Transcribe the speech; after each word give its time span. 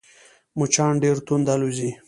مچان 0.57 0.93
ډېر 1.03 1.17
تند 1.27 1.47
الوزي 1.53 1.89